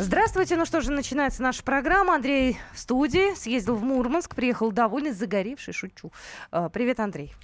[0.00, 0.56] Здравствуйте.
[0.56, 2.14] Ну что же, начинается наша программа.
[2.14, 3.34] Андрей в студии.
[3.34, 6.12] Съездил в Мурманск, приехал довольный, загоревший, шучу.
[6.52, 7.34] А, привет, Андрей.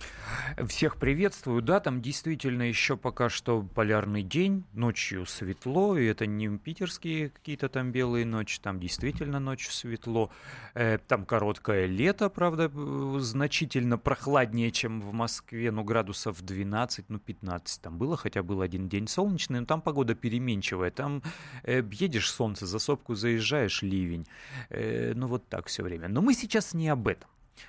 [0.68, 1.62] Всех приветствую.
[1.62, 4.62] Да, там действительно еще пока что полярный день.
[4.72, 8.60] Ночью светло, и это не питерские какие-то там белые ночи.
[8.60, 10.30] Там действительно ночью светло.
[10.74, 12.70] Э, там короткое лето, правда,
[13.18, 15.72] значительно прохладнее, чем в Москве.
[15.72, 18.16] Ну, градусов 12, ну, 15 там было.
[18.16, 20.92] Хотя был один день солнечный, но там погода переменчивая.
[20.92, 21.20] Там
[21.64, 24.26] э, едешь солнце, за сопку заезжаешь, ливень.
[24.70, 26.08] Э, ну вот так все время.
[26.08, 27.28] Но мы сейчас не об этом.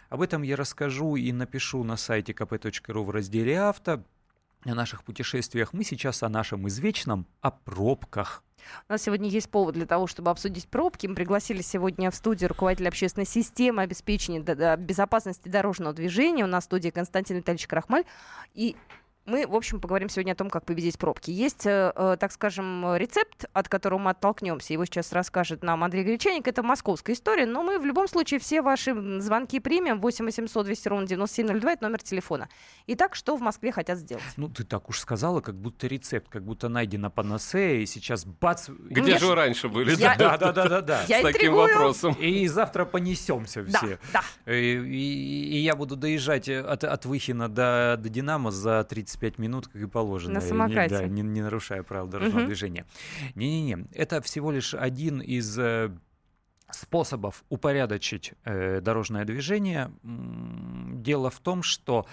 [0.10, 4.04] Об этом я расскажу и напишу на сайте kp.ru в разделе «Авто».
[4.66, 5.74] О наших путешествиях.
[5.74, 8.44] Мы сейчас о нашем извечном, о пробках.
[8.90, 11.06] У нас сегодня есть повод для того, чтобы обсудить пробки.
[11.06, 14.40] Мы пригласили сегодня в студию руководителя общественной системы обеспечения
[14.76, 16.44] безопасности дорожного движения.
[16.44, 18.06] У нас в студии Константин Витальевич Крахмаль.
[18.56, 18.76] И
[19.26, 21.32] мы, в общем, поговорим сегодня о том, как победить пробки.
[21.32, 24.74] Есть, э, э, так скажем, рецепт, от которого мы оттолкнемся.
[24.74, 26.48] Его сейчас расскажет нам Андрей Гречаник.
[26.48, 30.00] Это московская история, но мы в любом случае все ваши звонки примем.
[30.00, 32.50] 8 800 200 ровно 9702, это номер телефона.
[32.88, 34.24] Итак, что в Москве хотят сделать?
[34.38, 38.70] Ну, ты так уж сказала, как будто рецепт, как будто найдена панацея, и сейчас бац...
[38.70, 39.96] Где ну, же вы раньше были?
[39.96, 40.16] Я...
[40.16, 41.04] Да, да, да, да, да.
[41.08, 42.14] Я С таким вопросом.
[42.14, 44.00] И завтра понесемся все.
[44.14, 44.54] Да, да.
[44.54, 48.84] И, и, и я буду доезжать от, от Выхина до, до Динамо за
[49.16, 50.36] 35 минут, как и положено.
[50.36, 50.96] На самокате.
[50.96, 52.48] Не, да, не, не нарушая правил дорожного угу.
[52.48, 52.86] движения.
[53.36, 55.92] Не-не-не, это всего лишь один из э,
[56.70, 59.92] способов упорядочить э, дорожное движение.
[60.04, 62.06] Дело в том, что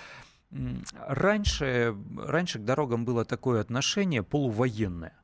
[1.06, 5.21] раньше, раньше к дорогам было такое отношение полувоенное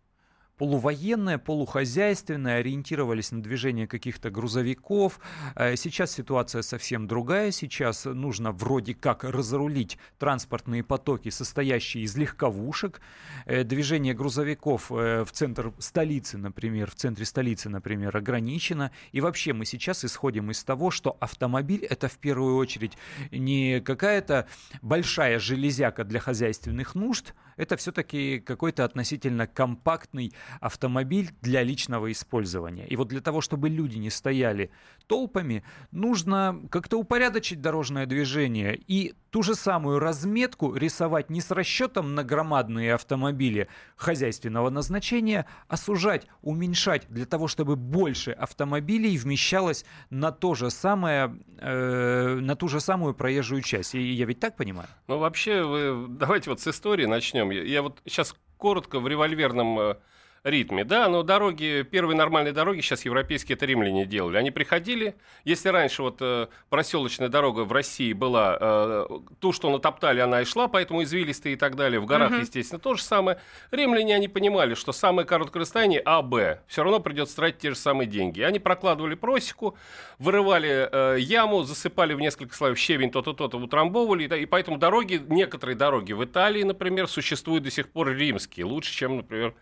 [0.59, 5.21] полувоенное, полухозяйственное, ориентировались на движение каких-то грузовиков.
[5.55, 7.53] Э, сейчас ситуация совсем другая.
[7.53, 13.01] Сейчас нужно вроде как разрулить транспортные потоки, состоящие из легковушек.
[13.47, 18.91] Э, движение грузовиков э, в центр столицы, например, в центре столицы, например, ограничено.
[19.13, 22.99] И вообще мы сейчас исходим из того, что автомобиль это в первую очередь
[23.31, 24.49] не какая-то
[24.83, 32.87] большая железяка для хозяйственных нужд, это все-таки какой-то относительно компактный автомобиль для личного использования.
[32.87, 34.71] И вот для того, чтобы люди не стояли
[35.07, 42.15] толпами, нужно как-то упорядочить дорожное движение и ту же самую разметку рисовать не с расчетом
[42.15, 50.33] на громадные автомобили хозяйственного назначения, а сужать, уменьшать для того, чтобы больше автомобилей вмещалось на
[50.33, 53.95] то же самое, э, на ту же самую проезжую часть.
[53.95, 54.89] И я ведь так понимаю?
[55.09, 57.51] Ну вообще, вы, давайте вот с истории начнем.
[57.51, 59.97] Я, я вот сейчас коротко в револьверном э,
[60.45, 60.85] ритме.
[60.85, 64.37] Да, но дороги, первые нормальные дороги сейчас европейские, это римляне делали.
[64.37, 69.07] Они приходили, если раньше вот э, проселочная дорога в России была, э,
[69.41, 72.41] ту, что натоптали, она и шла, поэтому извилистые и так далее, в горах, угу.
[72.41, 73.39] естественно, то же самое.
[73.71, 77.77] Римляне, они понимали, что самое короткое расстояние А, Б, все равно придется тратить те же
[77.77, 78.41] самые деньги.
[78.41, 79.77] Они прокладывали просеку,
[80.19, 85.23] вырывали э, яму, засыпали в несколько слоев щебень, то-то, то-то, утрамбовывали, и, и поэтому дороги,
[85.29, 89.55] некоторые дороги в Италии, например, существуют до сих пор римские, лучше, чем, например,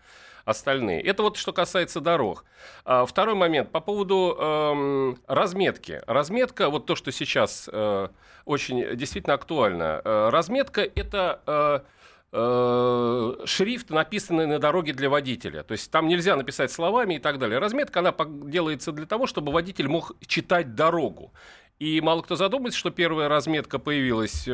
[0.47, 1.01] остальные.
[1.01, 2.45] Это вот что касается дорог.
[2.85, 6.01] А, второй момент по поводу э, разметки.
[6.07, 8.07] Разметка, вот то, что сейчас э,
[8.45, 10.01] очень действительно актуально.
[10.05, 11.83] Э, разметка это
[12.31, 15.63] э, шрифт, написанный на дороге для водителя.
[15.63, 17.59] То есть там нельзя написать словами и так далее.
[17.59, 18.13] Разметка, она
[18.45, 21.33] делается для того, чтобы водитель мог читать дорогу.
[21.77, 24.47] И мало кто задумывается, что первая разметка появилась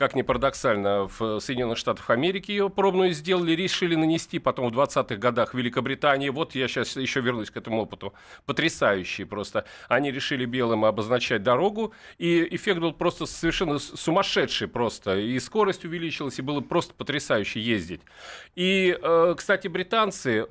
[0.00, 5.16] как ни парадоксально, в Соединенных Штатах Америки ее пробную сделали, решили нанести потом в 20-х
[5.16, 6.30] годах в Великобритании.
[6.30, 8.14] Вот я сейчас еще вернусь к этому опыту.
[8.46, 9.66] Потрясающий просто.
[9.88, 15.18] Они решили белым обозначать дорогу, и эффект был просто совершенно сумасшедший просто.
[15.18, 18.00] И скорость увеличилась, и было просто потрясающе ездить.
[18.54, 20.46] И, э, кстати, британцы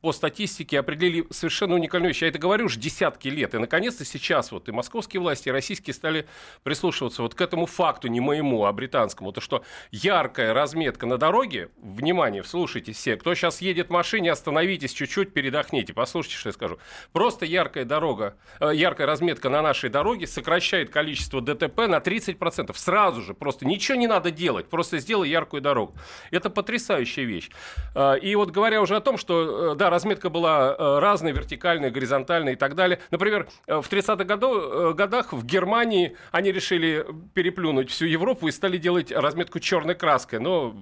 [0.00, 2.22] по статистике определили совершенно уникальную вещь.
[2.22, 3.54] Я это говорю уже десятки лет.
[3.54, 6.26] И, наконец-то, сейчас вот и московские власти, и российские стали
[6.62, 9.32] прислушиваться вот к этому факту, не моему, а британскому.
[9.32, 14.92] То, что яркая разметка на дороге, внимание, слушайте все, кто сейчас едет в машине, остановитесь
[14.92, 16.78] чуть-чуть, передохните, послушайте, что я скажу.
[17.12, 22.76] Просто яркая дорога, э, яркая разметка на нашей дороге сокращает количество ДТП на 30%.
[22.76, 25.94] Сразу же, просто ничего не надо делать, просто сделай яркую дорогу.
[26.30, 27.50] Это потрясающая вещь.
[27.94, 31.90] Э, и вот говоря уже о том, что э, да, разметка была э, разная, вертикальная,
[31.90, 33.00] горизонтальная и так далее.
[33.10, 38.78] Например, э, в 30-х э, годах в Германии они решили переплюнуть всю Европу и стали
[38.78, 40.38] делать разметку черной краской.
[40.38, 40.76] Но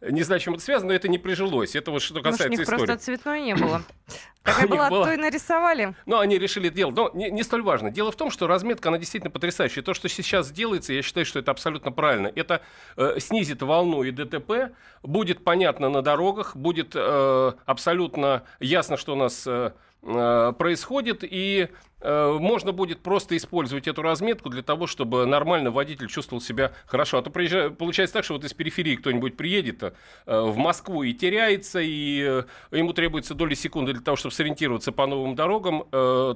[0.00, 1.74] не знаю, чем это связано, но это не прижилось.
[1.74, 2.86] Это вот что касается Может, у них истории.
[2.86, 3.82] просто цветной не было.
[4.42, 5.94] Какая была, была, то и нарисовали.
[6.06, 6.94] Но они решили делать.
[6.94, 7.90] Но не, не столь важно.
[7.90, 9.82] Дело в том, что разметка, она действительно потрясающая.
[9.82, 12.30] То, что сейчас делается, я считаю, что это абсолютно правильно.
[12.34, 12.62] Это
[12.96, 14.72] э, снизит волну и ДТП,
[15.02, 19.72] будет понятно на дорогах, будет э, абсолютно ясно, что у нас э
[20.06, 21.68] происходит, и
[22.00, 27.18] Э, можно будет просто использовать эту разметку для того, чтобы нормально водитель чувствовал себя хорошо.
[27.18, 29.92] А то приезжает, получается так, что вот из периферии кто-нибудь приедет э,
[30.26, 35.06] в Москву и теряется, и э, ему требуется доли секунды для того, чтобы сориентироваться по
[35.06, 35.84] новым дорогам.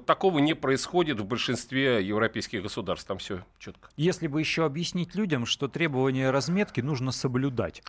[0.07, 3.07] Такого не происходит в большинстве европейских государств.
[3.07, 3.89] Там все четко.
[3.97, 7.83] Если бы еще объяснить людям, что требования разметки нужно соблюдать.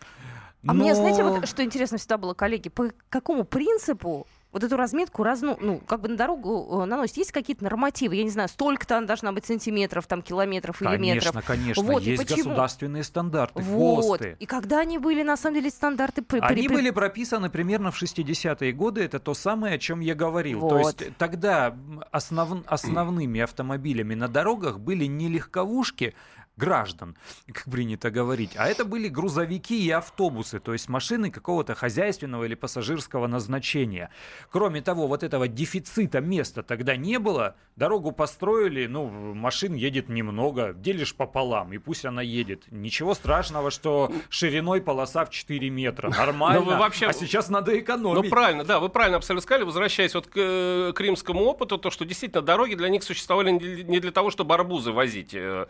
[0.68, 0.84] А Но...
[0.84, 5.58] мне, знаете, вот что интересно всегда было, коллеги, по какому принципу вот эту разметку разну,
[5.62, 7.18] ну, как бы на дорогу э, наносит.
[7.18, 8.16] Есть какие-то нормативы?
[8.16, 11.32] Я не знаю, столько-то она должна быть сантиметров, там, километров конечно, или метров.
[11.32, 11.84] Конечно, конечно.
[11.84, 14.06] Вот, есть государственные стандарты, вот.
[14.06, 14.36] ГОСТы.
[14.40, 16.22] И когда они были, на самом деле, стандарты...
[16.22, 16.74] При, они при...
[16.74, 19.04] были прописаны примерно в 60-е годы.
[19.04, 20.60] Это то самое, о чем я говорил.
[20.60, 20.70] Вот.
[20.70, 21.76] То есть тогда
[22.12, 22.64] основ...
[22.68, 26.14] основными автомобилями на дорогах были не легковушки,
[26.56, 27.18] граждан,
[27.52, 28.52] как принято говорить.
[28.56, 34.10] А это были грузовики и автобусы, то есть машины какого-то хозяйственного или пассажирского назначения.
[34.50, 37.56] Кроме того, вот этого дефицита места тогда не было.
[37.76, 42.66] Дорогу построили, ну, машин едет немного, делишь пополам, и пусть она едет.
[42.70, 46.10] Ничего страшного, что шириной полоса в 4 метра.
[46.10, 46.62] Нормально.
[46.62, 47.08] Ну, вообще...
[47.08, 48.24] А сейчас надо экономить.
[48.24, 49.64] Ну, правильно, да, вы правильно абсолютно сказали.
[49.64, 54.00] Возвращаясь вот к, э, к римскому опыту, то, что действительно дороги для них существовали не
[54.00, 55.66] для того, чтобы арбузы возить Э,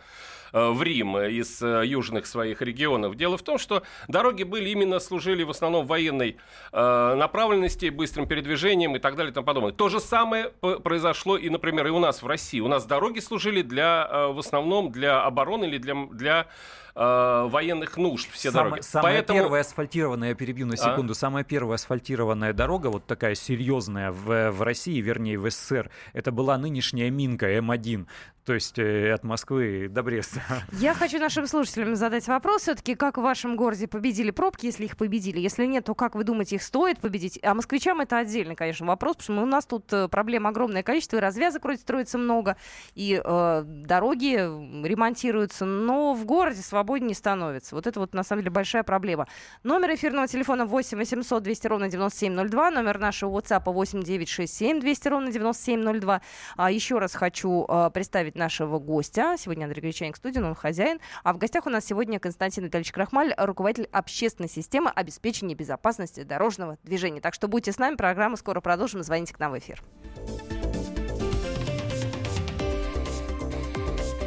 [0.52, 3.16] в Рим из э, южных своих регионов.
[3.16, 6.36] Дело в том, что дороги были именно служили в основном военной
[6.72, 9.72] э, направленности, быстрым передвижением и так далее и тому подобное.
[9.72, 12.60] То же самое произошло и, например, и у нас в России.
[12.60, 16.46] У нас дороги служили для, в основном для обороны или для, для
[16.94, 18.82] э, военных нужд все Самая, дороги.
[18.82, 19.38] Самая Поэтому...
[19.40, 20.76] первая асфальтированная, я перебью на а?
[20.76, 21.14] секунду, а?
[21.14, 26.58] самая первая асфальтированная дорога, вот такая серьезная в, в России, вернее в СССР, это была
[26.58, 28.06] нынешняя Минка М1,
[28.44, 30.42] то есть э, от Москвы до Бреста.
[30.72, 34.96] Я хочу нашим слушателям задать вопрос все-таки, как в вашем городе победили пробки, если их
[34.96, 35.38] победили?
[35.38, 37.38] Если нет, то как вы думаете, их стоит победить?
[37.42, 41.16] А москвичам это отдельный, конечно, вопрос, потому что у нас тут э, проблем огромное количество,
[41.16, 42.56] и развязок вроде строится много,
[42.94, 47.76] и э, дороги ремонтируются, но в городе свободно свободнее не становится.
[47.76, 49.28] Вот это вот на самом деле большая проблема.
[49.62, 55.30] Номер эфирного телефона 8 800 200 ровно 9702, номер нашего WhatsApp 8 967 200 ровно
[55.30, 56.20] 9702.
[56.56, 59.36] А, еще раз хочу а, представить нашего гостя.
[59.38, 60.98] Сегодня Андрей Гречаник студия, он хозяин.
[61.22, 66.78] А в гостях у нас сегодня Константин Витальевич Крахмаль, руководитель общественной системы обеспечения безопасности дорожного
[66.82, 67.20] движения.
[67.20, 69.04] Так что будьте с нами, программу скоро продолжим.
[69.04, 69.82] Звоните к нам в эфир.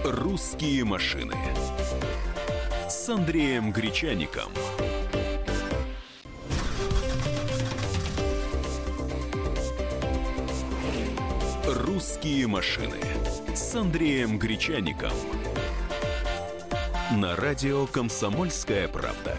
[0.05, 1.35] «Русские машины»
[2.95, 4.53] с Андреем Гречаником.
[11.67, 12.97] «Русские машины»
[13.53, 15.11] с Андреем Гречаником.
[17.11, 19.37] На радио «Комсомольская правда».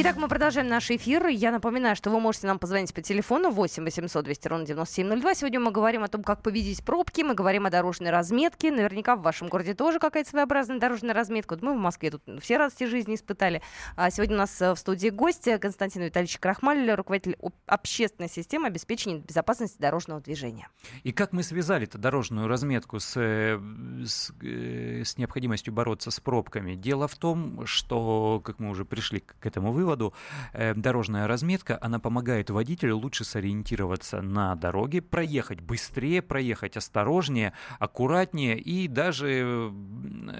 [0.00, 1.26] Итак, мы продолжаем наш эфир.
[1.26, 5.34] Я напоминаю, что вы можете нам позвонить по телефону 8 800 200 ровно 9702.
[5.34, 8.70] Сегодня мы говорим о том, как победить пробки, мы говорим о дорожной разметке.
[8.70, 11.54] Наверняка в вашем городе тоже какая-то своеобразная дорожная разметка.
[11.54, 13.60] Вот мы в Москве тут все радости жизни испытали.
[13.96, 17.36] А сегодня у нас э, в студии гость Константин Витальевич Крахмаль, руководитель
[17.66, 20.68] общественной системы обеспечения безопасности дорожного движения.
[21.02, 23.58] И как мы связали эту дорожную разметку с, э,
[24.06, 26.76] с, э, с необходимостью бороться с пробками?
[26.76, 30.12] Дело в том, что, как мы уже пришли к этому выводу, выводу,
[30.52, 38.58] э, дорожная разметка, она помогает водителю лучше сориентироваться на дороге, проехать быстрее, проехать осторожнее, аккуратнее
[38.58, 39.72] и даже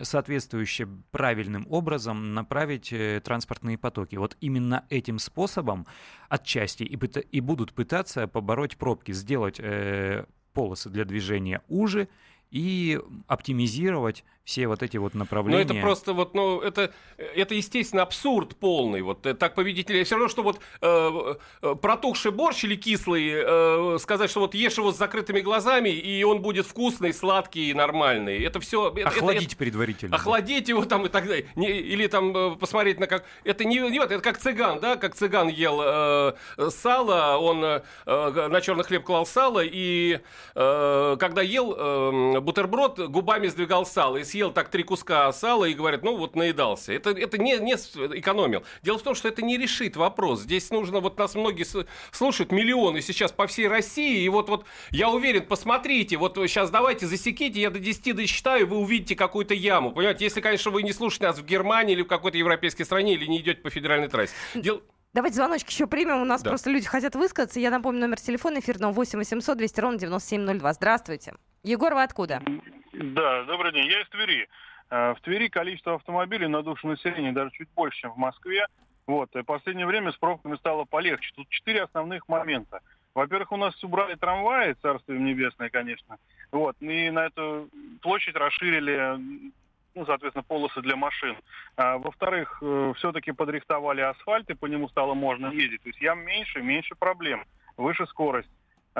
[0.02, 4.16] соответствующе правильным образом направить э, транспортные потоки.
[4.16, 5.86] Вот именно этим способом
[6.28, 6.96] отчасти и,
[7.32, 12.08] и будут пытаться побороть пробки, сделать э, полосы для движения уже
[12.50, 15.64] и оптимизировать все вот эти вот направления.
[15.64, 19.02] Ну, это просто вот, ну, это, это естественно, абсурд полный.
[19.02, 20.02] Вот так победители.
[20.04, 24.78] Все равно, что вот э, э, протухший борщ или кислый, э, сказать, что вот ешь
[24.78, 28.42] его с закрытыми глазами, и он будет вкусный, сладкий и нормальный.
[28.42, 28.86] Это все...
[29.04, 30.16] Охладить это, предварительно.
[30.16, 31.46] Охладить его там и так далее.
[31.54, 33.26] Не, или там э, посмотреть на как...
[33.44, 36.32] Это не, не это как цыган, да, как цыган ел э,
[36.70, 40.20] сало, он э, на черный хлеб клал сало, и
[40.54, 45.64] э, когда ел э, бутерброд, губами сдвигал сало, и съел съел так три куска сала
[45.64, 46.92] и говорят, ну вот наедался.
[46.92, 48.62] Это, это не, не экономил.
[48.82, 50.42] Дело в том, что это не решит вопрос.
[50.42, 51.66] Здесь нужно, вот нас многие
[52.12, 57.06] слушают, миллионы сейчас по всей России, и вот, вот я уверен, посмотрите, вот сейчас давайте
[57.06, 59.90] засеките, я до 10 досчитаю, вы увидите какую-то яму.
[59.90, 63.26] Понимаете, если, конечно, вы не слушаете нас в Германии или в какой-то европейской стране, или
[63.26, 64.32] не идете по федеральной трассе.
[64.54, 64.80] Дело...
[65.14, 66.20] Давайте звоночки еще примем.
[66.20, 66.50] У нас да.
[66.50, 67.58] просто люди хотят высказаться.
[67.58, 70.72] Я напомню номер телефона эфирного 8 800 200 ровно 9702.
[70.74, 71.34] Здравствуйте.
[71.64, 72.40] Егор, вы откуда?
[73.00, 73.86] Да, добрый день.
[73.86, 74.48] Я из Твери.
[74.90, 78.66] Э, в Твери количество автомобилей на душу населения даже чуть больше, чем в Москве.
[79.06, 79.34] Вот.
[79.36, 81.30] И в последнее время с пробками стало полегче.
[81.36, 82.80] Тут четыре основных момента.
[83.14, 86.16] Во-первых, у нас убрали трамваи, царство им небесное, конечно.
[86.50, 86.76] Вот.
[86.80, 87.68] И на эту
[88.02, 89.16] площадь расширили
[89.94, 91.36] ну, соответственно, полосы для машин.
[91.76, 95.82] А, во-вторых, э, все-таки подрихтовали асфальт, и по нему стало можно ездить.
[95.82, 97.44] То есть ям меньше, меньше проблем,
[97.76, 98.50] выше скорость.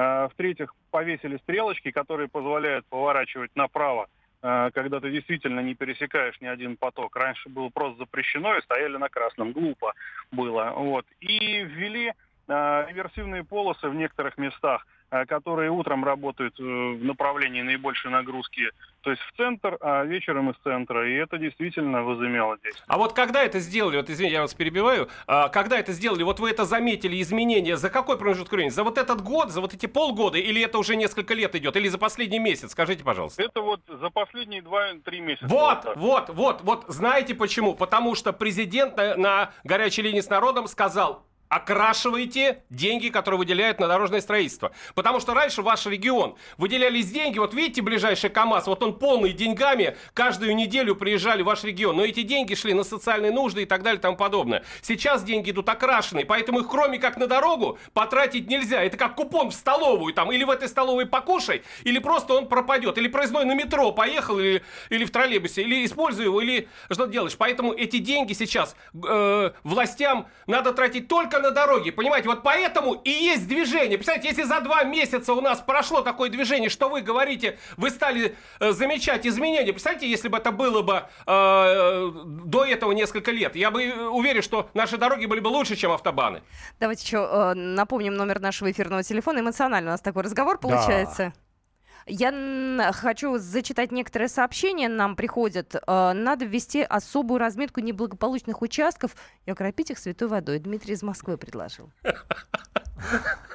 [0.01, 4.07] А, в-третьих, повесили стрелочки, которые позволяют поворачивать направо,
[4.43, 7.17] а, когда ты действительно не пересекаешь ни один поток.
[7.17, 9.51] Раньше было просто запрещено и стояли на красном.
[9.51, 9.95] Глупо
[10.31, 10.73] было.
[10.77, 11.05] Вот.
[11.19, 12.13] И ввели
[12.49, 19.11] реверсивные полосы в некоторых местах– Э, которые утром работают э, в направлении наибольшей нагрузки, то
[19.11, 21.09] есть в центр, а вечером из центра.
[21.09, 22.85] И это действительно возымело действие.
[22.89, 26.41] А вот когда это сделали, вот извините, я вас перебиваю, а когда это сделали, вот
[26.41, 28.69] вы это заметили, изменения, за какой промежуток времени?
[28.69, 31.89] За вот этот год, за вот эти полгода, или это уже несколько лет идет, или
[31.89, 32.73] за последний месяц?
[32.73, 33.43] Скажите, пожалуйста.
[33.43, 35.47] Это вот за последние два-три месяца.
[35.47, 37.75] Вот, вот, вот, вот, знаете почему?
[37.75, 43.89] Потому что президент на, на горячей линии с народом сказал, окрашиваете деньги, которые выделяют на
[43.89, 44.73] дорожное строительство.
[44.95, 49.97] Потому что раньше ваш регион выделялись деньги, вот видите, ближайший КАМАЗ, вот он полный деньгами,
[50.15, 53.83] каждую неделю приезжали в ваш регион, но эти деньги шли на социальные нужды и так
[53.83, 54.65] далее и тому подобное.
[54.83, 58.83] Сейчас деньги идут окрашенные, поэтому их кроме как на дорогу потратить нельзя.
[58.83, 62.99] Это как купон в столовую, там, или в этой столовой покушай, или просто он пропадет,
[62.99, 67.37] или проездной на метро поехал, или, или в троллейбусе, или используй его, или что делаешь.
[67.37, 72.29] Поэтому эти деньги сейчас э, властям надо тратить только только на дороге, понимаете?
[72.29, 73.99] Вот поэтому и есть движение.
[73.99, 78.37] Представляете, если за два месяца у нас прошло такое движение, что вы говорите, вы стали
[78.61, 79.73] э, замечать изменения.
[79.73, 84.43] Представляете, если бы это было бы э, до этого несколько лет, я бы э, уверен,
[84.43, 86.43] что наши дороги были бы лучше, чем автобаны.
[86.81, 89.41] Давайте еще э, напомним номер нашего эфирного телефона.
[89.41, 91.33] Эмоционально у нас такой разговор получается.
[91.35, 91.48] Да.
[92.09, 94.89] Я хочу зачитать некоторые сообщения.
[94.89, 95.75] Нам приходят.
[95.75, 99.15] Э, надо ввести особую разметку неблагополучных участков
[99.47, 100.59] и окропить их святой водой.
[100.59, 101.91] Дмитрий из Москвы предложил.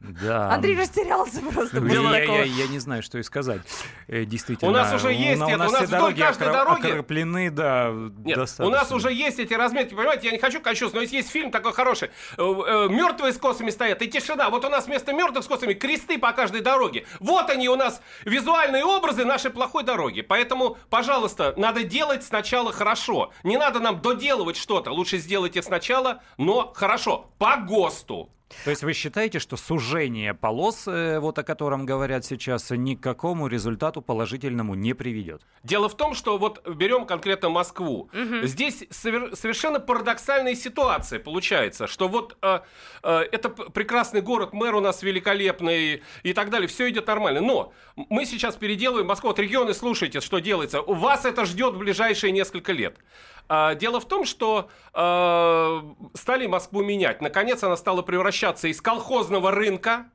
[0.00, 0.52] Да.
[0.52, 1.78] Андрей растерялся просто.
[1.78, 3.62] Я, я, я не знаю, что и сказать.
[4.08, 4.70] Э, действительно.
[4.70, 5.54] У нас уже есть у, это.
[5.54, 6.86] У нас, у нас вдоль каждой дороги...
[6.86, 8.66] окроплены, да, Нет, достаточно.
[8.66, 11.50] у нас уже есть эти разметки, понимаете, я не хочу кощунствовать, но есть, есть фильм
[11.50, 12.10] такой хороший.
[12.36, 14.50] Э, э, Мертвые с косами стоят, и тишина.
[14.50, 17.06] Вот у нас вместо мертвых с косами кресты по каждой дороге.
[17.20, 20.20] Вот они у нас, визуальные образы нашей плохой дороги.
[20.20, 23.32] Поэтому, пожалуйста, надо делать сначала хорошо.
[23.44, 24.90] Не надо нам доделывать что-то.
[24.90, 27.30] Лучше сделайте сначала, но хорошо.
[27.38, 28.30] По ГОСТу.
[28.64, 33.00] То есть вы считаете, что сужение полос, э, вот о котором говорят сейчас, ни к
[33.00, 35.42] какому результату положительному не приведет?
[35.64, 38.08] Дело в том, что вот берем конкретно Москву.
[38.12, 38.46] Угу.
[38.46, 42.60] Здесь совер- совершенно парадоксальная ситуация получается, что вот э,
[43.02, 47.40] э, это прекрасный город, мэр у нас великолепный и так далее, все идет нормально.
[47.40, 49.30] Но мы сейчас переделываем Москву.
[49.30, 50.80] Вот регионы, слушайте, что делается.
[50.80, 52.96] У вас это ждет в ближайшие несколько лет.
[53.48, 55.82] А, дело в том, что э,
[56.14, 57.20] стали Москву менять.
[57.20, 60.10] Наконец она стала превращаться из колхозного рынка,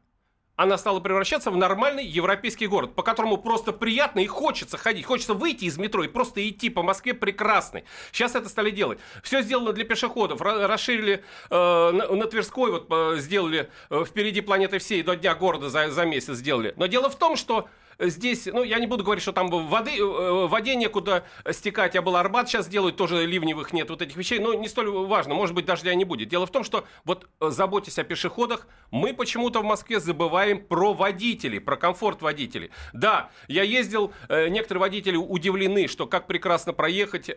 [0.62, 5.06] она стала превращаться в нормальный европейский город, по которому просто приятно и хочется ходить.
[5.06, 7.84] Хочется выйти из метро и просто идти по Москве прекрасный.
[8.12, 9.00] Сейчас это стали делать.
[9.24, 10.40] Все сделано для пешеходов.
[10.42, 15.70] Расширили э, на, на Тверской, вот э, сделали э, впереди планеты всей до Дня города
[15.70, 16.74] за, за месяц сделали.
[16.78, 17.68] Но дело в том, что
[18.02, 22.16] здесь, ну, я не буду говорить, что там воды, э, воде некуда стекать, а был
[22.16, 25.66] Арбат сейчас делают, тоже ливневых нет, вот этих вещей, но не столь важно, может быть,
[25.66, 26.30] дождя не будет.
[26.30, 30.94] Дело в том, что вот э, заботясь о пешеходах, мы почему-то в Москве забываем про
[30.94, 32.72] водителей, про комфорт водителей.
[32.94, 37.30] Да, я ездил, э, некоторые водители удивлены, что как прекрасно проехать.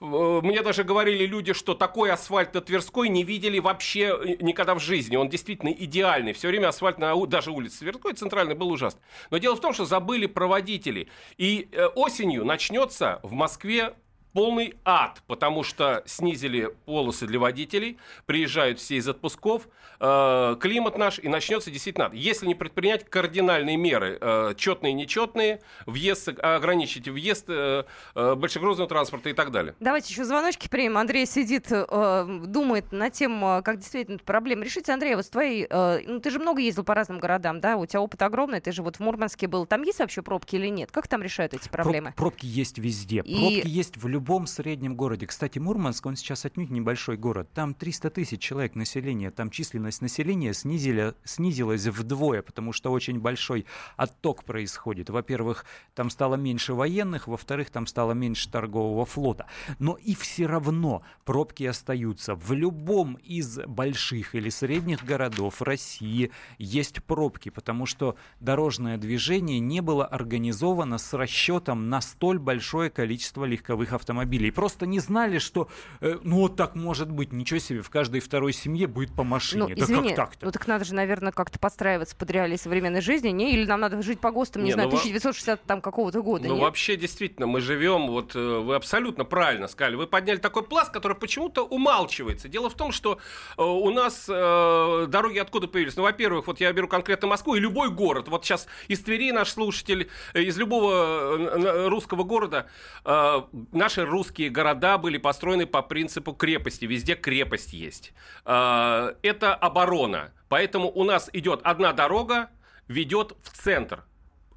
[0.00, 5.16] Мне даже говорили люди, что такой асфальт на Тверской не видели вообще никогда в жизни.
[5.16, 6.32] Он действительно идеальный.
[6.32, 9.00] Все время асфальт на даже улице Тверской центральный был ужасный.
[9.30, 11.08] Но дело в том, что забыли про водителей.
[11.36, 13.94] И э, осенью начнется в Москве
[14.38, 19.66] полный ад, потому что снизили полосы для водителей, приезжают все из отпусков,
[19.98, 25.60] э, климат наш, и начнется действительно Если не предпринять кардинальные меры, э, четные и нечетные,
[25.86, 27.82] въезд, ограничить въезд э,
[28.14, 29.74] э, большегрузного транспорта и так далее.
[29.80, 30.98] Давайте еще звоночки примем.
[30.98, 34.88] Андрей сидит, э, думает на тему, как действительно эту проблему решить.
[34.88, 37.86] Андрей, вот с твоей, э, ну ты же много ездил по разным городам, да, у
[37.86, 39.66] тебя опыт огромный, ты же вот в Мурманске был.
[39.66, 40.92] Там есть вообще пробки или нет?
[40.92, 42.12] Как там решают эти проблемы?
[42.12, 43.22] Проб, пробки есть везде.
[43.24, 43.34] И...
[43.34, 45.26] Пробки есть в любом любом среднем городе.
[45.26, 47.48] Кстати, Мурманск, он сейчас отнюдь небольшой город.
[47.54, 49.30] Там 300 тысяч человек населения.
[49.30, 53.64] Там численность населения снизили, снизилась вдвое, потому что очень большой
[53.96, 55.08] отток происходит.
[55.08, 59.46] Во-первых, там стало меньше военных, во-вторых, там стало меньше торгового флота.
[59.78, 62.34] Но и все равно пробки остаются.
[62.34, 69.80] В любом из больших или средних городов России есть пробки, потому что дорожное движение не
[69.80, 74.07] было организовано с расчетом на столь большое количество легковых автомобилей.
[74.50, 75.68] Просто не знали, что
[76.00, 79.66] э, ну вот так может быть, ничего себе, в каждой второй семье будет по машине.
[79.68, 80.46] Ну, извини, да как так-то?
[80.46, 83.52] Ну так надо же, наверное, как-то подстраиваться под реалии современной жизни, не?
[83.52, 86.54] Или нам надо жить по ГОСТам, не, не знаю, ну, 1960 там какого-то года, Ну
[86.54, 86.62] нет?
[86.62, 91.16] вообще, действительно, мы живем, вот э, вы абсолютно правильно сказали, вы подняли такой пласт, который
[91.16, 92.48] почему-то умалчивается.
[92.48, 93.18] Дело в том, что
[93.56, 95.96] э, у нас э, дороги откуда появились?
[95.96, 98.28] Ну, во-первых, вот я беру конкретно Москву и любой город.
[98.28, 102.66] Вот сейчас из Твери наш слушатель, э, из любого э, русского города,
[103.04, 106.84] э, наши русские города были построены по принципу крепости.
[106.84, 108.12] Везде крепость есть.
[108.44, 110.32] Э, это оборона.
[110.48, 112.50] Поэтому у нас идет одна дорога,
[112.88, 114.04] ведет в центр.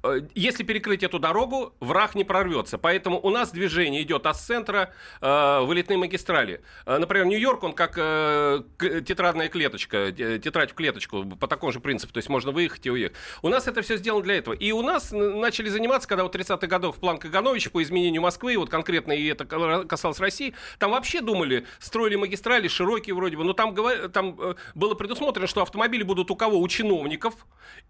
[0.02, 2.78] Э, если перекрыть эту дорогу, враг не прорвется.
[2.78, 6.62] Поэтому у нас движение идет от центра э, вылетной магистрали.
[6.86, 12.12] Э, например, Нью-Йорк, он как э, тетрадная клеточка, тетрадь в клеточку, по такому же принципу.
[12.12, 13.16] То есть можно выехать и уехать.
[13.42, 14.54] У нас это все сделано для этого.
[14.54, 18.70] И у нас начали заниматься, когда вот 30-х годов план Кагановича по изменению Москвы, вот
[18.70, 23.74] конкретно и это касалось России, там вообще думали, строили магистрали широкие вроде бы, но там,
[24.12, 26.58] там э, было предусмотрено, что автомобили будут у кого?
[26.58, 27.34] У чиновников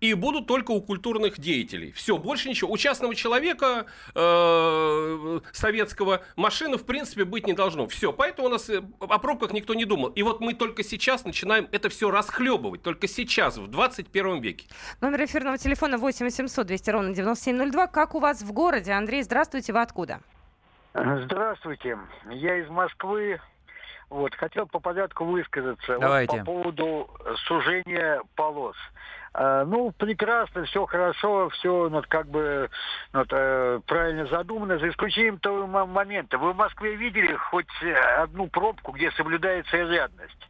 [0.01, 2.69] и будут только у культурных деятелей все, больше ничего.
[2.73, 7.87] У частного человека э, советского машины, в принципе, быть не должно.
[7.87, 10.09] Все, поэтому у нас э, о пробках никто не думал.
[10.09, 12.83] И вот мы только сейчас начинаем это все расхлебывать.
[12.83, 14.67] Только сейчас, в 21 веке.
[15.01, 17.87] Номер эфирного телефона 8 800 200 ровно 9702.
[17.87, 18.91] Как у вас в городе?
[18.91, 20.21] Андрей, здравствуйте, вы откуда?
[20.95, 21.97] Здравствуйте.
[22.31, 23.41] Я из Москвы.
[24.13, 26.37] Вот, хотел по порядку высказаться Давайте.
[26.37, 27.11] Вот, по поводу
[27.47, 28.77] сужения полос.
[29.33, 32.69] Э, ну, прекрасно, все хорошо, все ну, как бы
[33.15, 36.37] ну, э, правильно задумано, за исключением того момента.
[36.37, 37.67] Вы в Москве видели хоть
[38.19, 40.49] одну пробку, где соблюдается рядность?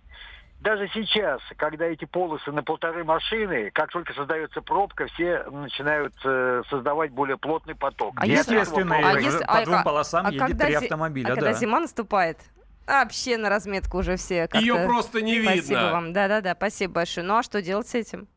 [0.59, 6.63] Даже сейчас, когда эти полосы на полторы машины, как только создается пробка, все начинают э,
[6.69, 8.15] создавать более плотный поток.
[8.17, 11.27] А естественно, а если, по двум полосам а едет три автомобиля.
[11.27, 11.35] А да.
[11.37, 12.39] когда зима наступает,
[12.87, 14.49] вообще на разметку уже все.
[14.55, 15.63] Ее просто не спасибо видно.
[15.63, 16.13] Спасибо вам.
[16.13, 17.27] Да-да-да, спасибо большое.
[17.27, 18.29] Ну а что делать с этим?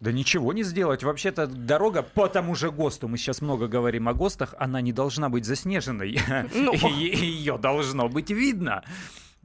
[0.00, 1.02] Да ничего не сделать.
[1.02, 5.30] Вообще-то дорога по тому же ГОСТу, мы сейчас много говорим о ГОСТах, она не должна
[5.30, 6.20] быть заснеженной.
[6.54, 6.72] Ну.
[6.88, 8.84] Ее должно быть видно.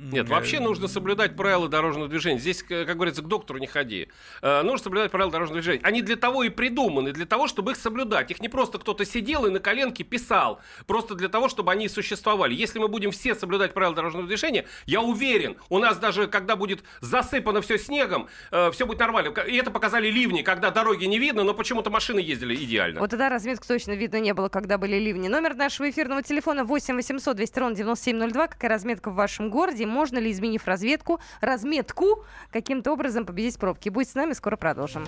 [0.02, 2.40] Нет, вообще нужно соблюдать правила дорожного движения.
[2.40, 4.08] Здесь, как говорится, к доктору не ходи.
[4.42, 5.82] Э, нужно соблюдать правила дорожного движения.
[5.84, 8.32] Они для того и придуманы, для того, чтобы их соблюдать.
[8.32, 12.56] Их не просто кто-то сидел и на коленке писал, просто для того, чтобы они существовали.
[12.56, 16.84] Если мы будем все соблюдать правила дорожного движения, я уверен, у нас даже, когда будет
[17.02, 19.30] засыпано все снегом, э, все будет нормально.
[19.48, 23.02] И это показали ливни, когда дороги не видно, но почему-то машины ездили идеально.
[23.02, 25.28] Вот тогда разметку точно видно не было, когда были ливни.
[25.28, 28.48] Номер нашего эфирного телефона 8 800 200 ровно 9702.
[28.48, 29.91] Какая разметка в вашем городе?
[29.92, 33.90] Можно ли, изменив разведку, разметку, каким-то образом победить пробки.
[33.90, 35.06] Будьте с нами, скоро продолжим.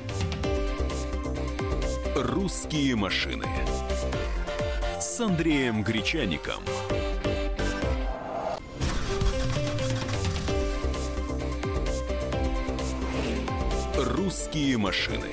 [2.15, 3.47] «Русские машины»
[4.99, 6.63] с Андреем Гречаником.
[13.97, 15.29] «Русские машины»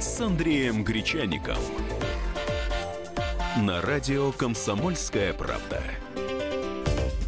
[0.00, 1.58] с Андреем Гречаником.
[3.56, 5.82] На радио «Комсомольская правда».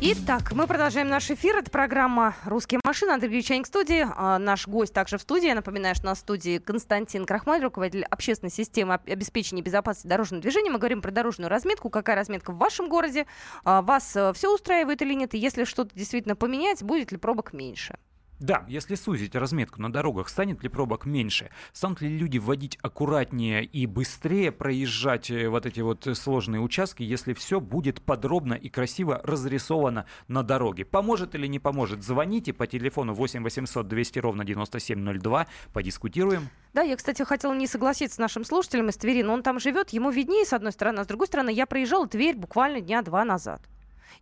[0.02, 1.58] Итак, мы продолжаем наш эфир.
[1.58, 3.10] Это программа «Русские машины».
[3.10, 4.06] Андрей Гречаник в студии.
[4.16, 5.48] А, наш гость также в студии.
[5.48, 10.70] Я напоминаю, что на студии Константин Крахмаль, руководитель общественной системы обеспечения безопасности дорожного движения.
[10.70, 11.90] Мы говорим про дорожную разметку.
[11.90, 13.26] Какая разметка в вашем городе?
[13.62, 15.34] А, вас э, все устраивает или нет?
[15.34, 17.98] И если что-то действительно поменять, будет ли пробок меньше?
[18.40, 21.50] Да, если сузить разметку на дорогах, станет ли пробок меньше?
[21.74, 27.35] Станут ли люди вводить аккуратнее и быстрее проезжать э, вот эти вот сложные участки, если
[27.35, 30.87] все будет подробно и красиво разрисовано на дороге?
[30.87, 32.03] Поможет или не поможет?
[32.03, 36.48] Звоните по телефону 8 800 200 ровно 9702, подискутируем.
[36.72, 39.90] Да, я, кстати, хотела не согласиться с нашим слушателем из Твери, но он там живет,
[39.90, 43.22] ему виднее, с одной стороны, а с другой стороны, я проезжала Тверь буквально дня два
[43.26, 43.61] назад.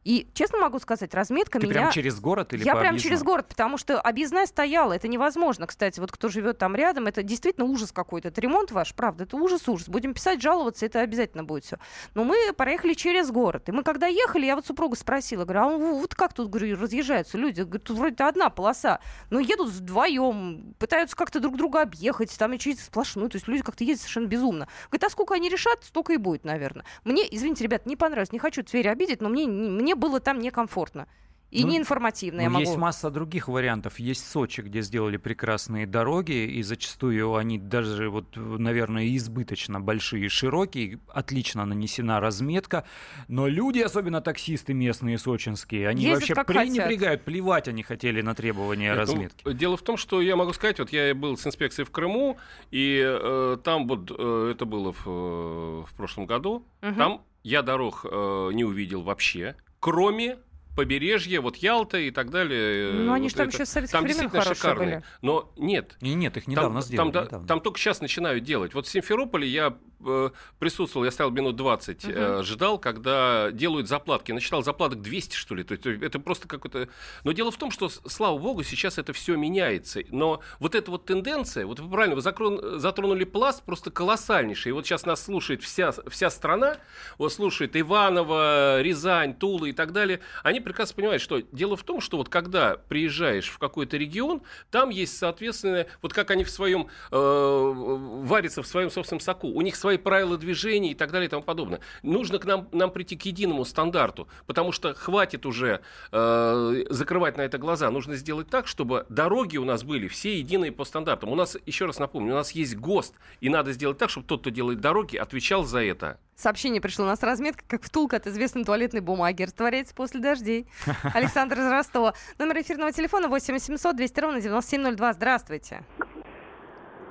[0.04, 1.80] И, честно могу сказать, разметка Ты меня...
[1.80, 3.00] прям через город или Я прям объездной?
[3.00, 4.92] через город, потому что объездная стояла.
[4.92, 6.00] Это невозможно, кстати.
[6.00, 8.28] Вот кто живет там рядом, это действительно ужас какой-то.
[8.28, 9.88] Это ремонт ваш, правда, это ужас-ужас.
[9.88, 11.78] Будем писать, жаловаться, это обязательно будет все.
[12.14, 13.68] Но мы проехали через город.
[13.68, 17.38] И мы когда ехали, я вот супруга спросила, говорю, а вот как тут, говорю, разъезжаются
[17.38, 17.62] люди?
[17.62, 19.00] Говорит, тут вроде одна полоса.
[19.30, 23.28] Но едут вдвоем, пытаются как-то друг друга объехать, там и через сплошную.
[23.30, 24.68] То есть люди как-то ездят совершенно безумно.
[24.90, 26.84] Говорит, а сколько они решат, столько и будет, наверное.
[27.04, 30.38] Мне, извините, ребят, не понравилось, не хочу Тверь обидеть, но мне не, мне было там
[30.40, 31.06] некомфортно.
[31.50, 32.66] И Ну, неинформативно я Ну, могу.
[32.66, 33.98] Есть масса других вариантов.
[33.98, 40.28] Есть Сочи, где сделали прекрасные дороги, и зачастую они даже, вот, наверное, избыточно большие и
[40.28, 42.84] широкие, отлично нанесена разметка,
[43.28, 46.64] но люди, особенно таксисты местные сочинские, они Ездят вообще как хотят.
[46.64, 49.52] пренебрегают, плевать они хотели на требования Нет, ну, разметки.
[49.54, 52.36] дело в том, что я могу сказать, вот я был с инспекцией в Крыму,
[52.70, 56.94] и э, там вот э, это было в, э, в прошлом году, Мгм.
[56.96, 60.38] там я дорог э, не увидел вообще, кроме
[60.78, 62.90] побережья, вот Ялта и так далее.
[62.90, 63.56] э, Ну, они вот же там это.
[63.56, 64.88] еще с советских Там действительно шикарные.
[64.98, 65.04] были.
[65.22, 67.04] Но нет, И нет, их недавно там, сделали.
[67.10, 67.46] там, да- недавно.
[67.48, 68.74] там только сейчас начинают делать.
[68.74, 74.30] Вот в Симферополе я э, присутствовал, я стоял минут 20, э, ждал, когда делают заплатки.
[74.30, 75.64] Насчитал заплаток 200, что ли.
[75.64, 76.88] То есть это просто какой-то...
[77.24, 80.02] Но дело в том, что, слава богу, сейчас это все меняется.
[80.10, 84.70] Но вот эта вот тенденция, вот вы правильно, вы закрон- затронули пласт просто колоссальнейший.
[84.70, 86.76] И вот сейчас нас слушает вся, вся страна,
[87.18, 90.20] вот слушает Иваново, Рязань, Тула и так далее.
[90.44, 94.90] Они прекрасно понимают, что дело в том, что вот когда приезжаешь в какой-то регион, там
[94.90, 99.48] есть, соответственно, вот как они в своем э, варятся в своем собственном соку.
[99.48, 101.80] У них свои правила движения и так далее и тому подобное.
[102.02, 105.80] Нужно к нам, нам прийти к единому стандарту, потому что хватит уже
[106.12, 107.90] э, закрывать на это глаза.
[107.90, 111.30] Нужно сделать так, чтобы дороги у нас были все единые по стандартам.
[111.30, 114.42] У нас, еще раз напомню, у нас есть ГОСТ, и надо сделать так, чтобы тот,
[114.42, 116.20] кто делает дороги, отвечал за это.
[116.38, 119.42] Сообщение пришло у нас разметка, как втулка от известной туалетной бумаги.
[119.42, 120.68] Растворяется после дождей.
[121.12, 122.14] Александр из Ростова.
[122.38, 125.14] Номер эфирного телефона 8 800 200 ровно 9702.
[125.14, 125.82] Здравствуйте.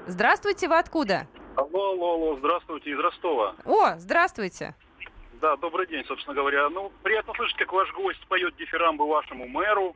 [0.05, 1.27] Здравствуйте, вы откуда?
[1.57, 3.55] Алло, алло, алло, здравствуйте, из Ростова.
[3.65, 4.75] О, здравствуйте.
[5.41, 6.69] Да, добрый день, собственно говоря.
[6.69, 9.93] Ну, приятно слышать, как ваш гость поет дифирамбы вашему мэру.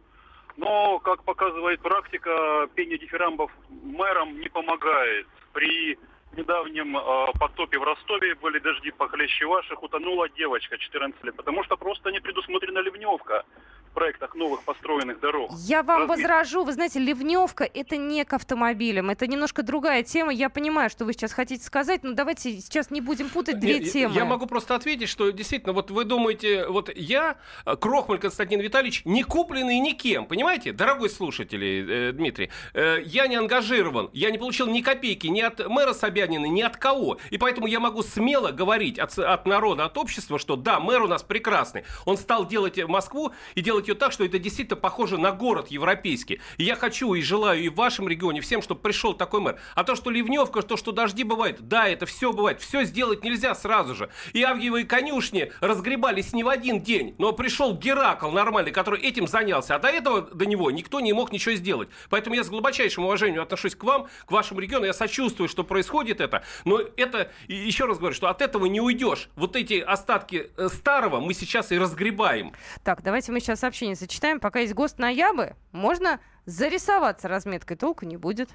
[0.58, 5.26] Но, как показывает практика, пение дифирамбов мэрам не помогает.
[5.54, 5.98] При
[6.38, 11.78] недавнем э, потопе в Ростове были дожди похлеще ваших, утонула девочка 14 лет, потому что
[11.78, 13.44] просто не предусмотрена ливневка.
[13.44, 13.81] в
[14.42, 15.52] новых построенных дорог.
[15.68, 16.18] Я вам Размер.
[16.18, 16.64] возражу.
[16.64, 19.10] Вы знаете, ливневка это не к автомобилям.
[19.12, 20.34] Это немножко другая тема.
[20.34, 23.86] Я понимаю, что вы сейчас хотите сказать, но давайте сейчас не будем путать две Не,
[23.86, 24.16] я- темы.
[24.16, 29.04] Я могу просто ответить, что действительно, вот вы думаете, вот я, э, Крохмаль Константин Витальевич,
[29.06, 34.68] не купленный никем, понимаете, дорогой слушатель, э, Дмитрий, э, я не ангажирован, я не получил
[34.68, 38.98] ни копейки ни от мэра Собянина, ни от кого, и поэтому я могу смело говорить
[38.98, 43.32] от, от народа, от общества, что да, мэр у нас прекрасный, он стал делать Москву
[43.56, 47.22] и делать ее так, что это действительно похоже на город европейский, и я хочу и
[47.22, 50.78] желаю и в вашем регионе всем, чтобы пришел такой мэр, а то, что ливневка, то,
[50.78, 55.52] что дожди бывают, да, это все бывает, все сделать нельзя сразу же, и авгиевые конюшни
[55.60, 60.22] разгребались не в один день, но пришел Геракл нормальный, который этим занялся, а до этого
[60.22, 61.90] до него никто не мог ничего сделать.
[62.10, 66.22] Поэтому я с глубочайшим уважением отношусь к вам, к вашему региону, я сочувствую, что происходит
[66.22, 69.30] это, но это, еще раз говорю, что от этого не уйдешь.
[69.36, 72.54] Вот эти остатки э, старого мы сейчас и разгребаем.
[72.84, 74.21] Так, давайте мы сейчас сообщение зачитаем.
[74.40, 78.50] Пока есть ГОСТ на Ябы, можно зарисоваться разметкой, толку не будет.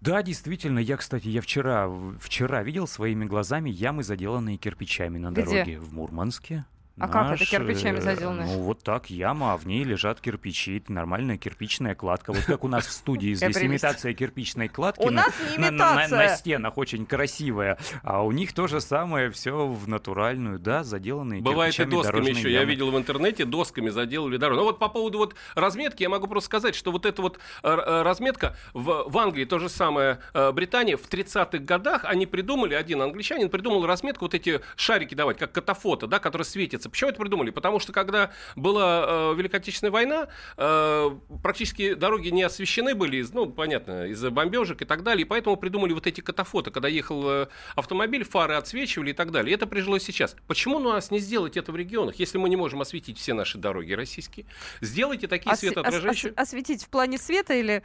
[0.00, 1.90] Да, действительно, я, кстати, я вчера,
[2.20, 5.44] вчера видел своими глазами ямы, заделанные кирпичами на Где?
[5.44, 6.64] дороге в Мурманске.
[7.00, 8.46] А как это Наш, кирпичами э, заделанные?
[8.46, 10.76] Ну, вот так яма, а в ней лежат кирпичи.
[10.76, 12.32] Это нормальная кирпичная кладка.
[12.34, 15.02] Вот как у нас в студии здесь имитация кирпичной кладки.
[15.02, 17.78] У на- нас не на- стенах очень красивая.
[18.02, 22.52] А у них то же самое, все в натуральную, да, заделанные Бывает и досками еще.
[22.52, 24.60] Я видел в интернете, досками заделали дорогу.
[24.60, 27.68] Ну вот по поводу вот разметки, я могу просто сказать, что вот эта вот э,
[27.70, 30.18] э, разметка в, Англии, то же самое
[30.52, 35.52] Британия, в 30-х годах они придумали, один англичанин придумал разметку, вот эти шарики давать, как
[35.52, 36.89] катафото, да, которые светятся.
[36.90, 37.50] Почему это придумали?
[37.50, 41.10] Потому что когда была э, Великая Отечественная война, э,
[41.42, 45.56] практически дороги не освещены были, из- ну, понятно, из-за бомбежек и так далее, и поэтому
[45.56, 49.52] придумали вот эти катафото, когда ехал э, автомобиль, фары отсвечивали и так далее.
[49.52, 50.36] И это прижилось сейчас.
[50.46, 53.58] Почему у нас не сделать это в регионах, если мы не можем осветить все наши
[53.58, 54.46] дороги российские?
[54.80, 56.32] Сделайте такие ос- светоотражающие...
[56.32, 57.82] ос- осветить в плане света или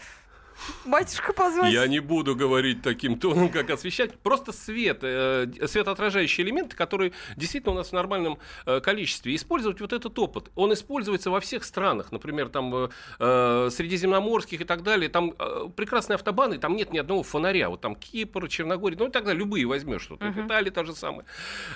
[0.86, 1.74] батюшка позвать?
[1.74, 4.18] Я не буду говорить таким тоном, как освещать.
[4.20, 9.36] Просто свет, э, светоотражающие элементы, которые действительно у нас в нормальном э, количестве.
[9.36, 10.52] Использовать вот этот опыт.
[10.56, 12.12] Он используется во всех странах.
[12.12, 12.90] Например, там э,
[13.20, 15.10] э, средиземноморских и так далее.
[15.10, 17.70] Там э, прекрасные автобаны, там нет ни одного фонаря.
[17.70, 19.40] Вот там Кипр, Черногория, ну и так далее.
[19.40, 20.26] Любые возьмешь что-то.
[20.26, 20.48] Мгм.
[20.48, 21.26] Италия та же самая.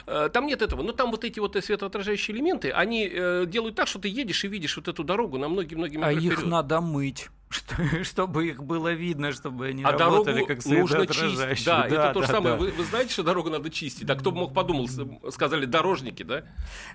[0.08, 0.82] Э, Там нет этого.
[0.84, 4.48] Но там вот эти вот светоотражающие элементы, они э, делают так, что ты едешь и
[4.48, 6.48] видишь вот эту дорогу на многие-многие А их вперед.
[6.48, 7.30] надо мыть,
[8.04, 11.16] чтобы их было видно, чтобы они А работали как нужно чистить.
[11.16, 11.66] светоотражающие.
[11.66, 12.56] Да, это то же да, самое.
[12.56, 12.62] да.
[12.62, 14.10] Вы, вы знаете, что дорогу надо чистить?
[14.10, 14.88] А кто бы мог подумал,
[15.32, 16.44] сказали дорожники, да?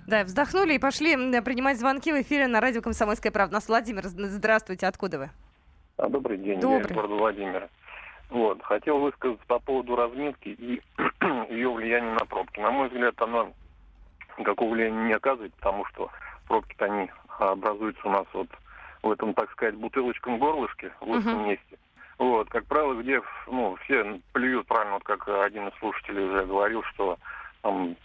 [0.07, 3.55] Да, вздохнули и пошли принимать звонки в эфире на радио «Комсомольская правда».
[3.55, 5.29] Нас Владимир, здравствуйте, откуда вы?
[5.97, 6.79] А, Добрый день, Добрый.
[6.79, 7.69] я из города Владимира.
[8.29, 10.81] Вот, хотел высказаться по поводу разметки и
[11.53, 12.59] ее влияния на пробки.
[12.59, 13.47] На мой взгляд, она
[14.37, 16.09] никакого влияния не оказывает, потому что
[16.47, 18.47] пробки-то они образуются у нас вот
[19.05, 21.49] в этом, так сказать, бутылочком горлышке, в узком Мгм.
[21.49, 21.77] месте.
[22.17, 26.81] Вот, как правило, где, ну, все плюют правильно, вот как один из слушателей уже говорил,
[26.93, 27.17] что
[27.61, 27.95] там,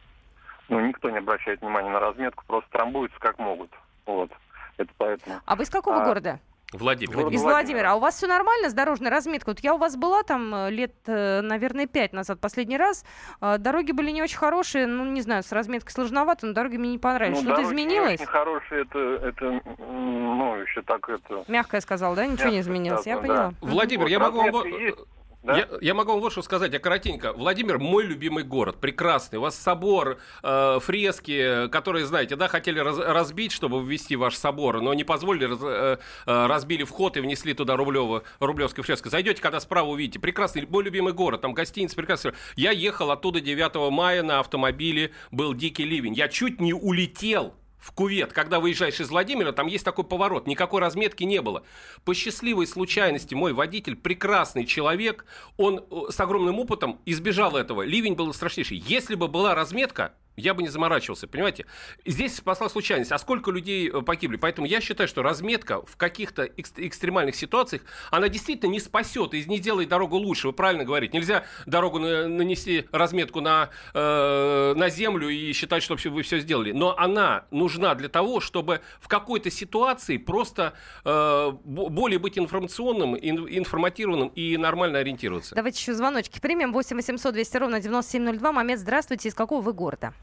[0.68, 3.70] ну, никто не обращает внимания на разметку, просто трамбуются как могут.
[4.04, 4.30] Вот.
[4.76, 5.40] Это поэтому.
[5.46, 6.40] А вы из какого А, города?
[6.72, 7.16] Владимир.
[7.16, 7.92] Город Из Владимира.
[7.92, 9.54] А у вас все нормально с дорожной разметкой?
[9.54, 13.04] Вот я у вас была там э, лет, э, наверное, пять назад последний раз.
[13.40, 16.92] Э, Дороги были не очень хорошие, ну, не знаю, с разметкой сложновато, но дороги мне
[16.92, 17.38] не понравились.
[17.38, 18.20] Ну, Что-то дороги не изменилось?
[18.20, 21.44] очень хорошие, это, это, ну, еще так это...
[21.48, 22.26] Мягко я сказала, да?
[22.26, 23.06] Ничего не Мягко изменилось.
[23.06, 23.54] Я сказано, поняла.
[23.60, 23.66] да.
[23.68, 24.66] Владимир, Вот я могу вам...
[24.66, 24.98] есть,
[25.42, 25.56] да?
[25.58, 27.32] Я, я могу вам вот что сказать, я коротенько.
[27.32, 29.38] Владимир мой любимый город, прекрасный.
[29.38, 34.80] У вас собор, э, фрески, которые, знаете, да, хотели раз- разбить, чтобы ввести ваш собор,
[34.80, 39.08] но не позволили, раз- э, э, разбили вход и внесли туда Рублево, Рублевскую фреску.
[39.08, 40.18] Зайдете, когда справа увидите.
[40.18, 42.34] Прекрасный, мой любимый город, там гостиница прекрасная.
[42.56, 46.14] Я ехал оттуда 9 мая на автомобиле, был дикий ливень.
[46.14, 50.80] Я чуть не улетел в кувет, когда выезжаешь из Владимира, там есть такой поворот, никакой
[50.80, 51.64] разметки не было.
[52.04, 55.24] По счастливой случайности мой водитель, прекрасный человек,
[55.56, 57.82] он э, с огромным опытом избежал этого.
[57.82, 58.76] Ливень был страшнейший.
[58.86, 61.66] Если бы была разметка, я бы не заморачивался, понимаете?
[62.06, 63.12] Здесь спасла случайность.
[63.12, 64.36] А сколько людей э, погибли?
[64.36, 69.44] Поэтому я считаю, что разметка в каких-то экс- экстремальных ситуациях, она действительно не спасет и
[69.44, 70.46] не сделает дорогу лучше.
[70.48, 71.16] Вы правильно говорите.
[71.16, 76.72] Нельзя дорогу на- нанести разметку на, э, на землю и считать, что вы все сделали.
[76.72, 80.72] Но она нужна для того, чтобы в какой-то ситуации просто
[81.04, 85.54] э, бо- более быть информационным, ин- информатированным и нормально ориентироваться.
[85.54, 86.72] Давайте еще звоночки примем.
[86.72, 88.52] 8 800 200 ровно 9702.
[88.52, 89.28] Момент, здравствуйте.
[89.28, 90.14] Из какого вы города?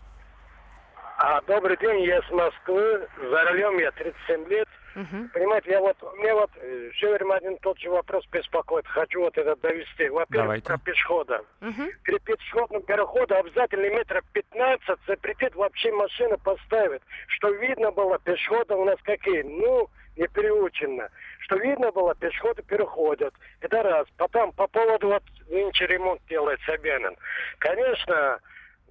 [1.20, 4.68] А, добрый день, я с Москвы, за рулем я 37 лет.
[4.94, 5.30] Мгм.
[5.30, 8.86] Понимаете, я вот, мне вот э, все время один тот же вопрос беспокоит.
[8.88, 10.10] Хочу вот это довести.
[10.10, 10.68] Во-первых, Давайте.
[10.68, 11.44] про пешехода.
[11.62, 11.90] Мгм.
[12.04, 17.02] Перед пешеходным переходом обязательно метров 15 запретит вообще машина поставить.
[17.30, 19.42] Что видно было, пешеходы у нас какие?
[19.42, 21.10] Ну, не приучено.
[21.40, 23.34] Что видно было, пешеходы переходят.
[23.62, 24.08] Это раз.
[24.18, 27.16] Потом по поводу вот нынче ремонт делает Собянин.
[27.58, 28.40] Конечно,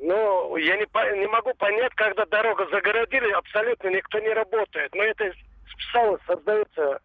[0.00, 0.86] но я не,
[1.18, 4.94] не могу понять, когда дорогу загородили, абсолютно никто не работает.
[4.94, 5.32] Но это
[5.68, 7.00] специально создается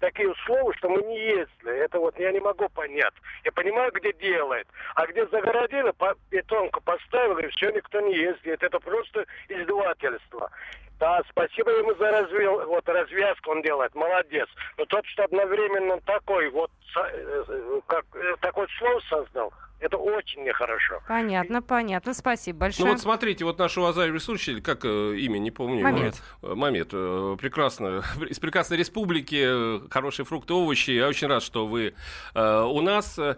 [0.00, 1.78] такие условия, что мы не ездили.
[1.78, 3.14] Это вот я не могу понять.
[3.44, 4.66] Я понимаю, где делает.
[4.94, 8.62] А где загородили, по, бетонку поставили, и все, никто не ездит.
[8.62, 10.50] Это просто издевательство.
[10.98, 14.48] Да, спасибо ему за развил, вот развязку он делает, молодец.
[14.78, 20.42] Но тот, что одновременно такой вот, э, э, как, э, такой слово создал, это очень
[20.42, 21.00] нехорошо.
[21.06, 22.14] Понятно, понятно.
[22.14, 22.86] Спасибо большое.
[22.86, 25.82] Ну вот смотрите, вот наш уважаемый слушатель, как э, имя, не помню.
[25.82, 26.14] Мамед.
[26.42, 28.02] Э, Мамед, э, прекрасно.
[28.28, 30.92] Из прекрасной республики, э, хорошие фрукты, овощи.
[30.92, 31.94] Я очень рад, что вы
[32.34, 33.18] э, у нас.
[33.18, 33.36] Э,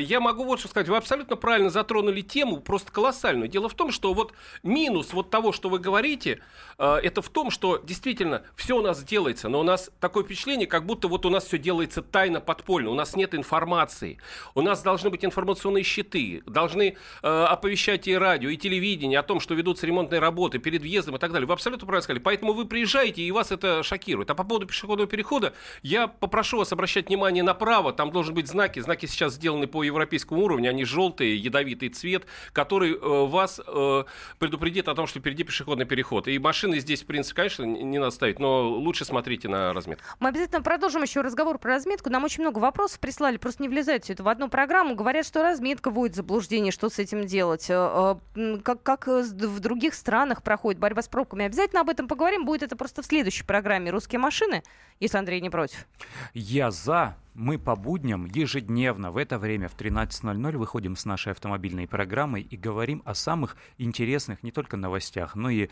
[0.00, 0.88] Я могу вот что сказать.
[0.88, 3.48] Вы абсолютно правильно затронули тему, просто колоссальную.
[3.48, 6.40] Дело в том, что вот минус вот того, что вы говорите,
[6.78, 10.66] э, это в том, что действительно все у нас делается, но у нас такое впечатление,
[10.66, 12.90] как будто вот у нас все делается тайно, подпольно.
[12.90, 14.18] У нас нет информации.
[14.54, 19.40] У нас должны быть информационные щиты, должны э, оповещать и радио, и телевидение о том,
[19.40, 21.46] что ведутся ремонтные работы перед въездом и так далее.
[21.46, 22.20] Вы абсолютно правильно сказали.
[22.20, 24.30] Поэтому вы приезжаете, и вас это шокирует.
[24.30, 27.92] А по поводу пешеходного перехода, я попрошу вас обращать внимание направо.
[27.92, 28.80] Там должны быть знаки.
[28.80, 30.70] Знаки сейчас сделаны по европейскому уровню.
[30.70, 34.04] Они желтые, ядовитый цвет, который э, вас э,
[34.38, 36.28] предупредит о том, что впереди пешеходный переход.
[36.28, 40.04] И машины здесь, в принципе, конечно, не не надо ставить, но лучше смотрите на разметку.
[40.20, 42.10] Мы обязательно продолжим еще разговор про разметку.
[42.10, 44.94] Нам очень много вопросов прислали, просто не влезает все это в одну программу.
[44.94, 47.66] Говорят, что разметка вводит в заблуждение, что с этим делать.
[47.68, 51.44] Э, э, Как, как э, в других странах проходит борьба с пробками.
[51.44, 52.44] Обязательно об этом поговорим.
[52.44, 54.62] Будет это просто в следующей программе «Русские машины»,
[55.00, 55.86] если Андрей не против.
[56.32, 57.16] Я за.
[57.34, 62.56] Мы по будням ежедневно в это время в 13.00 выходим с нашей автомобильной программой и
[62.56, 65.68] говорим о самых интересных не только новостях, но и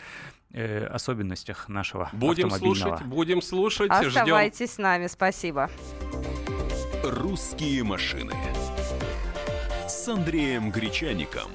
[0.52, 2.96] э, особенностях нашего Будем автомобильного.
[2.96, 3.92] слушать, будем слушать.
[3.92, 5.07] Ждем Оставайтесь с нами.
[5.07, 5.70] Спасибо.
[7.05, 8.33] «Русские машины»
[10.03, 11.53] с Андреем Гречаником.